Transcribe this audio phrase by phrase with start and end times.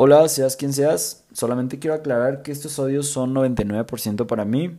[0.00, 4.78] Hola, seas quien seas, solamente quiero aclarar que estos audios son 99% para mí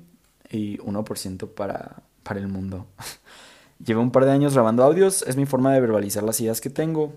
[0.49, 2.87] y 1% para, para el mundo.
[3.85, 6.69] Llevo un par de años grabando audios, es mi forma de verbalizar las ideas que
[6.69, 7.11] tengo.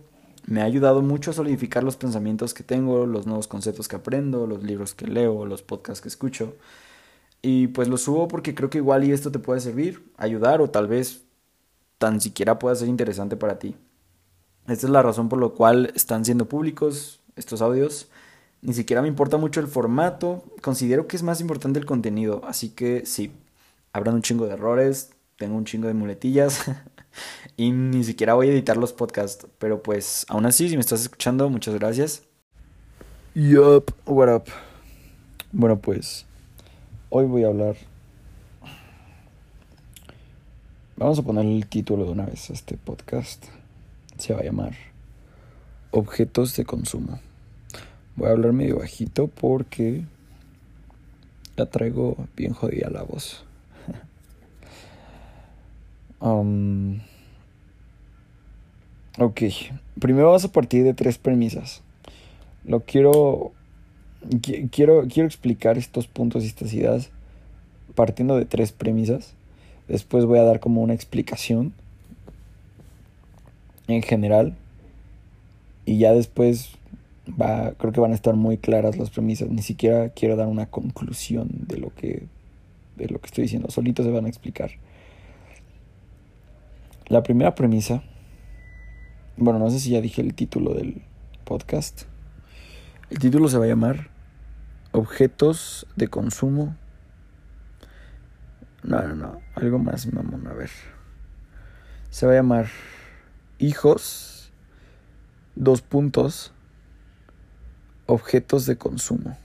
[0.48, 4.48] Me ha ayudado mucho a solidificar los pensamientos que tengo, los nuevos conceptos que aprendo,
[4.48, 6.56] los libros que leo, los podcasts que escucho.
[7.40, 10.70] Y pues lo subo porque creo que igual y esto te puede servir, ayudar o
[10.70, 11.22] tal vez
[11.98, 13.76] tan siquiera pueda ser interesante para ti.
[14.66, 18.08] Esta es la razón por la cual están siendo públicos estos audios.
[18.60, 22.68] Ni siquiera me importa mucho el formato, considero que es más importante el contenido, así
[22.68, 23.32] que sí,
[23.92, 26.70] habrán un chingo de errores, tengo un chingo de muletillas
[27.56, 31.02] y ni siquiera voy a editar los podcasts, pero pues aún así, si me estás
[31.02, 32.22] escuchando, muchas gracias.
[33.34, 34.44] Yup, what up.
[35.50, 36.24] Bueno, pues
[37.10, 37.76] hoy voy a hablar.
[40.96, 43.44] Vamos a poner el título de una vez a este podcast.
[44.18, 44.91] Se va a llamar
[45.94, 47.20] Objetos de consumo.
[48.16, 50.04] Voy a hablar medio bajito porque
[51.56, 53.44] la traigo bien jodida la voz.
[56.20, 56.98] um,
[59.18, 59.42] ok,
[60.00, 61.82] primero vamos a partir de tres premisas.
[62.64, 63.52] Lo quiero,
[64.70, 67.10] quiero, quiero explicar estos puntos y estas ideas
[67.94, 69.34] partiendo de tres premisas.
[69.88, 71.74] Después voy a dar como una explicación
[73.88, 74.56] en general
[75.84, 76.76] y ya después
[77.28, 79.48] va, creo que van a estar muy claras las premisas.
[79.48, 82.26] Ni siquiera quiero dar una conclusión de lo que,
[82.96, 83.70] de lo que estoy diciendo.
[83.70, 84.70] Solitos se van a explicar.
[87.08, 88.02] La primera premisa,
[89.36, 91.02] bueno, no sé si ya dije el título del
[91.44, 92.02] podcast.
[93.10, 94.10] El título se va a llamar
[94.92, 96.76] Objetos de consumo.
[98.82, 100.70] No, no, no, algo más, mamón, a ver.
[102.10, 102.66] Se va a llamar
[103.58, 104.41] Hijos
[105.62, 106.52] Dos puntos.
[108.06, 109.38] Objetos de consumo.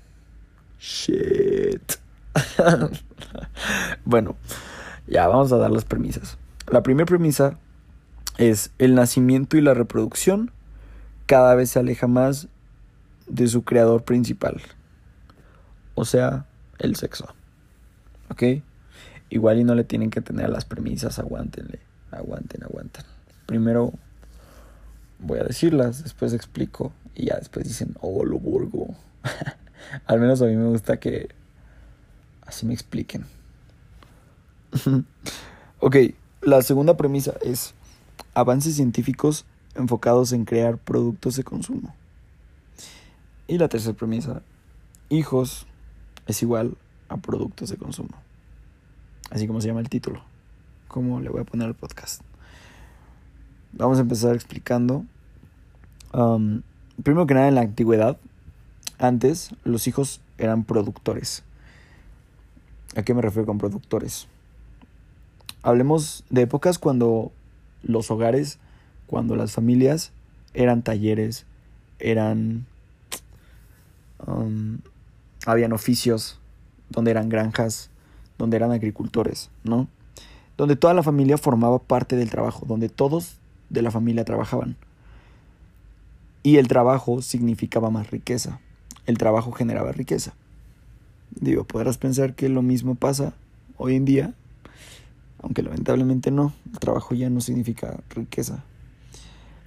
[0.79, 1.93] Shit.
[4.03, 4.35] bueno,
[5.05, 6.39] ya vamos a dar las premisas.
[6.71, 7.59] La primera premisa
[8.39, 10.49] es el nacimiento y la reproducción
[11.27, 12.47] cada vez se aleja más
[13.27, 14.59] de su creador principal.
[15.93, 16.47] O sea,
[16.79, 17.27] el sexo.
[18.31, 18.63] ¿Ok?
[19.29, 21.79] Igual y no le tienen que tener las premisas, aguántenle.
[22.09, 23.05] Aguanten, aguanten.
[23.45, 23.93] Primero
[25.19, 28.95] voy a decirlas, después explico y ya después dicen, oh, lo burgo.
[30.05, 31.29] Al menos a mí me gusta que
[32.45, 33.25] así me expliquen.
[35.79, 35.95] ok,
[36.41, 37.73] la segunda premisa es
[38.33, 39.45] avances científicos
[39.75, 41.95] enfocados en crear productos de consumo.
[43.47, 44.41] Y la tercera premisa,
[45.09, 45.65] hijos
[46.25, 46.75] es igual
[47.09, 48.15] a productos de consumo.
[49.29, 50.21] Así como se llama el título.
[50.87, 52.21] Como le voy a poner al podcast.
[53.77, 55.05] Vamos a empezar explicando.
[57.03, 58.17] primero que nada, en la antigüedad,
[58.97, 61.43] antes los hijos eran productores.
[62.95, 64.27] ¿A qué me refiero con productores?
[65.61, 67.31] Hablemos de épocas cuando
[67.83, 68.57] los hogares,
[69.05, 70.11] cuando las familias
[70.55, 71.45] eran talleres,
[71.99, 72.65] eran...
[75.45, 76.39] habían oficios,
[76.89, 77.91] donde eran granjas,
[78.39, 79.87] donde eran agricultores, ¿no?
[80.57, 83.37] Donde toda la familia formaba parte del trabajo, donde todos
[83.69, 84.75] de la familia trabajaban.
[86.43, 88.59] Y el trabajo significaba más riqueza.
[89.05, 90.33] El trabajo generaba riqueza.
[91.31, 93.33] Digo, podrás pensar que lo mismo pasa
[93.77, 94.33] hoy en día,
[95.41, 98.63] aunque lamentablemente no, el trabajo ya no significa riqueza.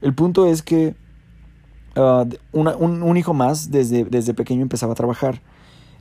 [0.01, 0.95] El punto es que
[1.97, 5.41] ah, un, hijo más desde, desde pequeño empezaba a trabajar.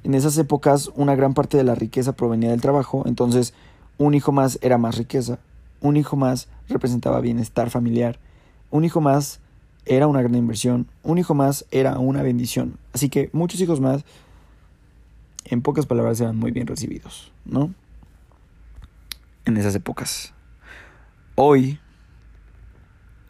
[0.04, 3.54] En esas épocas una gran parte de la riqueza provenía del trabajo, entonces
[3.98, 5.40] un hijo más era más riqueza.
[5.82, 8.20] Un hijo más representaba bienestar familiar.
[8.70, 9.40] Un hijo más
[9.86, 10.88] era una gran inversión.
[11.04, 12.78] Un hijo más era una bendición.
[12.94, 14.04] Así que muchos hijos más,
[15.46, 17.74] en pocas palabras, eran muy bien recibidos, ¿no?
[19.46, 20.34] En esas épocas.
[21.36, 21.80] Hoy,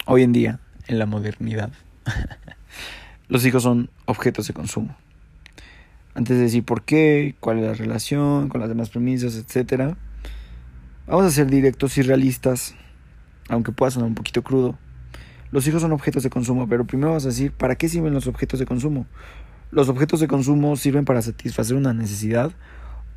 [0.06, 1.72] hoy en día, en la modernidad,
[3.28, 4.96] los hijos son objetos de consumo.
[6.14, 9.96] Antes de decir por qué, cuál es la relación con las demás premisas, etcétera
[11.10, 12.76] Vamos a ser directos y realistas,
[13.48, 14.78] aunque pueda sonar un poquito crudo.
[15.50, 18.28] Los hijos son objetos de consumo, pero primero vamos a decir, ¿para qué sirven los
[18.28, 19.06] objetos de consumo?
[19.72, 22.52] Los objetos de consumo sirven para satisfacer una necesidad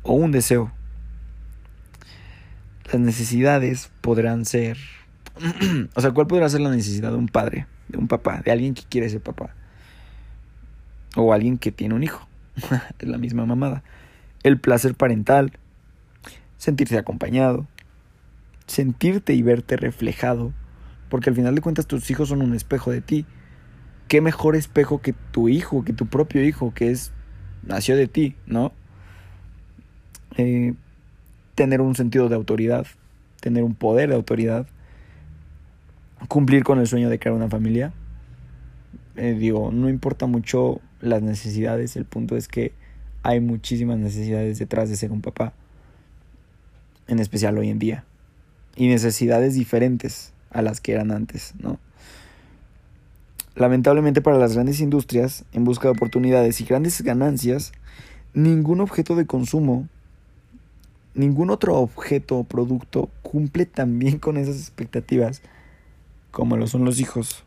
[0.02, 0.72] o un deseo.
[2.90, 4.76] Las necesidades podrán ser...
[5.94, 8.74] o sea, ¿cuál podrá ser la necesidad de un padre, de un papá, de alguien
[8.74, 9.54] que quiere ser papá?
[11.14, 12.26] O alguien que tiene un hijo.
[12.98, 13.84] es la misma mamada.
[14.42, 15.52] El placer parental,
[16.56, 17.68] sentirse acompañado,
[18.66, 20.52] sentirte y verte reflejado,
[21.08, 23.26] porque al final de cuentas tus hijos son un espejo de ti.
[24.08, 27.12] qué mejor espejo que tu hijo, que tu propio hijo, que es
[27.62, 28.72] nació de ti, ¿no?
[30.36, 30.74] Eh,
[31.54, 32.86] tener un sentido de autoridad,
[33.40, 34.66] tener un poder de autoridad,
[36.28, 37.92] cumplir con el sueño de crear una familia.
[39.16, 42.72] Eh, digo, no importa mucho las necesidades, el punto es que
[43.22, 45.52] hay muchísimas necesidades detrás de ser un papá,
[47.06, 48.04] en especial hoy en día,
[48.76, 51.78] y necesidades diferentes a las que eran antes, ¿no?
[53.56, 57.72] Lamentablemente para las grandes industrias, en busca de oportunidades y grandes ganancias,
[58.32, 59.88] ningún objeto de consumo,
[61.14, 65.40] ningún otro objeto o producto cumple tan bien con esas expectativas
[66.32, 67.44] como lo son los hijos.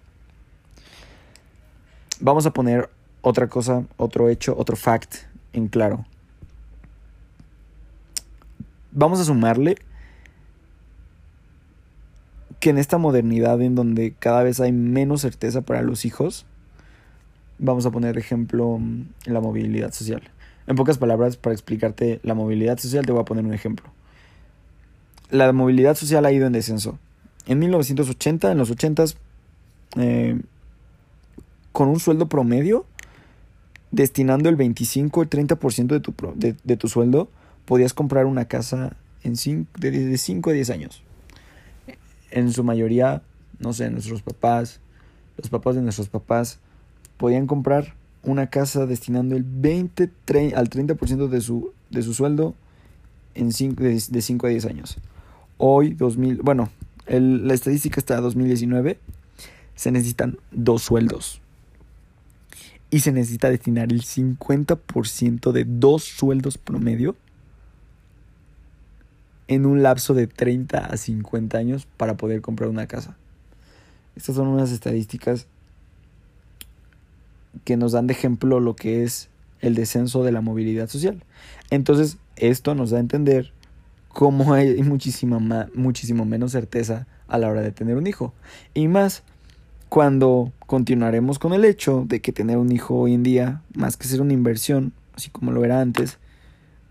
[2.21, 2.89] Vamos a poner
[3.21, 5.15] otra cosa, otro hecho, otro fact
[5.51, 6.05] en claro.
[8.91, 9.77] Vamos a sumarle
[12.59, 16.45] que en esta modernidad en donde cada vez hay menos certeza para los hijos,
[17.59, 20.21] vamos a poner ejemplo mm, la movilidad social.
[20.65, 23.89] En pocas palabras, para explicarte la movilidad social, te voy a poner un ejemplo.
[25.29, 26.99] La movilidad social ha ido en descenso.
[27.45, 29.05] En 1980, en los 80
[29.97, 30.41] eh,
[31.71, 32.85] con un sueldo promedio,
[33.91, 37.29] destinando el 25 o el 30% de tu, de, de tu sueldo,
[37.65, 39.35] podías comprar una casa en
[39.79, 41.03] de 5 a 10 años
[42.37, 43.23] en su mayoría,
[43.59, 44.79] no sé, nuestros papás,
[45.37, 46.59] los papás de nuestros papás,
[47.17, 50.03] podían comprar una casa destinando el 20
[50.55, 52.53] al 30% de su, de su sueldo
[53.33, 54.97] en de, 5 a 10 años.
[55.57, 56.69] Hoy, 2000, bueno,
[57.07, 58.99] la estadística está a 2019,
[59.75, 61.41] se necesitan dos sueldos.
[62.89, 67.15] Y se necesita destinar el 50% de dos sueldos promedio
[69.47, 73.15] en un lapso de 30 a 50 años para poder comprar una casa.
[74.15, 75.47] Estas son unas estadísticas
[77.63, 79.29] que nos dan de ejemplo lo que es
[79.61, 81.23] el descenso de la movilidad social.
[81.69, 83.51] Entonces, esto nos da a entender
[84.09, 88.33] cómo hay muchísima muchísimo menos certeza a la hora de tener un hijo.
[88.73, 89.23] Y más
[89.89, 94.07] cuando continuaremos con el hecho de que tener un hijo hoy en día, más que
[94.07, 96.17] ser una inversión, así como lo era antes,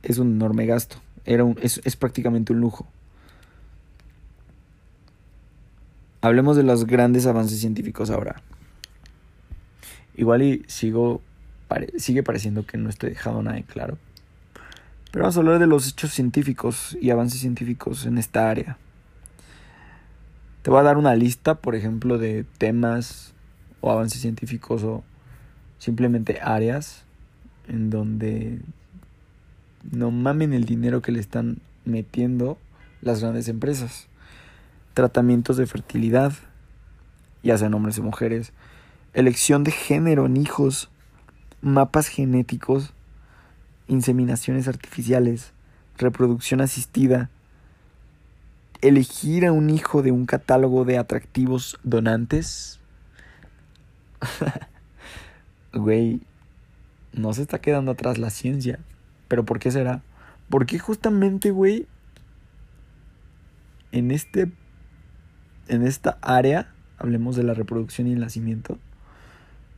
[0.02, 2.86] es un enorme gasto era un, es, es prácticamente un lujo.
[6.22, 8.42] Hablemos de los grandes avances científicos ahora.
[10.16, 11.20] Igual y sigo,
[11.98, 13.98] sigue pareciendo que no estoy dejando nada en claro.
[15.12, 18.78] Pero vamos a hablar de los hechos científicos y avances científicos en esta área.
[20.62, 23.34] Te voy a dar una lista, por ejemplo, de temas
[23.80, 25.04] o avances científicos o
[25.78, 27.04] simplemente áreas
[27.68, 28.60] en donde
[29.90, 32.58] no mamen el dinero que le están metiendo
[33.00, 34.08] las grandes empresas.
[34.94, 36.32] Tratamientos de fertilidad,
[37.42, 38.52] ya sean hombres o mujeres,
[39.14, 40.90] elección de género en hijos,
[41.60, 42.92] mapas genéticos,
[43.88, 45.52] inseminaciones artificiales,
[45.98, 47.30] reproducción asistida,
[48.80, 52.80] elegir a un hijo de un catálogo de atractivos donantes.
[55.72, 56.20] Güey,
[57.12, 58.78] no se está quedando atrás la ciencia.
[59.28, 60.02] Pero ¿por qué será?
[60.48, 61.86] Porque justamente, güey,
[63.92, 64.50] en este
[65.68, 68.78] en esta área, hablemos de la reproducción y el nacimiento,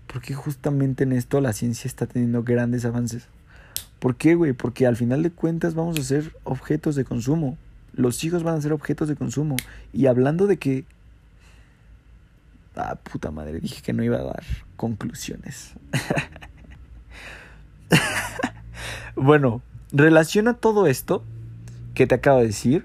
[0.07, 3.29] porque justamente en esto la ciencia está teniendo grandes avances.
[3.99, 4.53] ¿Por qué, güey?
[4.53, 7.59] Porque al final de cuentas vamos a ser objetos de consumo.
[7.95, 9.57] Los hijos van a ser objetos de consumo.
[9.93, 10.85] Y hablando de que...
[12.77, 14.45] Ah, puta madre, dije que no iba a dar
[14.77, 15.73] conclusiones.
[19.21, 21.25] Bueno, relaciona todo esto
[21.95, 22.85] que te acabo de decir.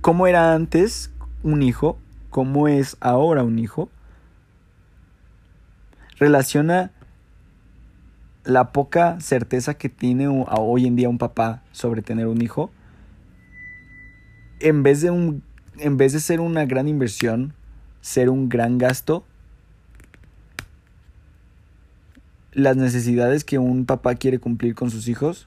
[0.00, 1.12] ¿Cómo era antes
[1.44, 1.98] un hijo?
[2.30, 3.88] ¿Cómo es ahora un hijo?
[6.18, 6.90] Relaciona
[8.42, 12.72] la poca certeza que tiene hoy en día un papá sobre tener un hijo.
[14.58, 15.44] En vez de, un,
[15.78, 17.54] en vez de ser una gran inversión,
[18.00, 19.24] ser un gran gasto,
[22.56, 25.46] las necesidades que un papá quiere cumplir con sus hijos,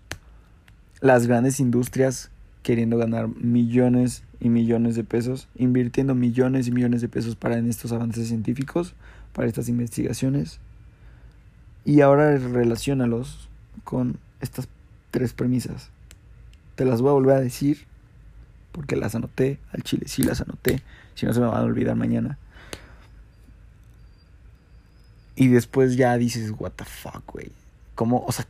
[1.02, 2.30] las grandes industrias
[2.62, 7.68] queriendo ganar millones y millones de pesos, invirtiendo millones y millones de pesos para en
[7.68, 8.94] estos avances científicos,
[9.34, 10.60] para estas investigaciones.
[11.84, 13.50] Y ahora relacionalos
[13.84, 14.68] con estas
[15.10, 15.90] tres premisas.
[16.76, 17.88] Te las voy a volver a decir
[18.72, 20.84] porque las anoté al chile, sí las anoté,
[21.16, 22.38] si no se me van a olvidar mañana.
[25.40, 27.54] Y después ya dices, what the fuck, güey.
[27.96, 28.46] Como, o sea,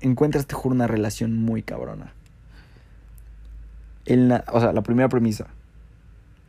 [0.00, 2.14] encuentras, te juro, una relación muy cabrona.
[4.06, 5.48] El o sea, la primera premisa.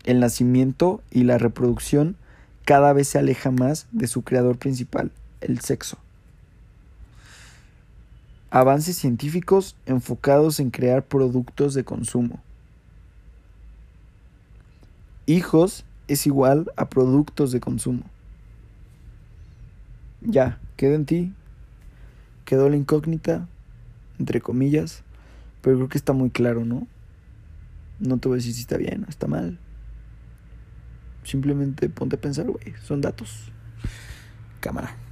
[0.05, 2.15] El nacimiento y la reproducción
[2.63, 5.11] cada vez se aleja más de su creador principal,
[5.41, 5.97] el sexo.
[8.51, 12.41] Avances científicos enfocados en crear productos de consumo.
[15.25, 18.12] Hijos es igual a productos de consumo.
[20.25, 21.33] Ya, queda en ti.
[22.45, 23.47] Quedó la incógnita,
[24.19, 25.03] entre comillas,
[25.61, 26.87] pero creo que está muy claro, ¿no?
[27.99, 29.59] No te voy a decir si está bien o está mal.
[31.23, 32.73] Simplemente ponte a pensar, güey.
[32.83, 33.51] Son datos.
[34.59, 35.02] Cámara.